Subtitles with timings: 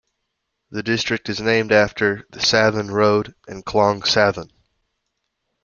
[0.71, 4.49] The district is named after the Sathon Road and Khlong Sathon.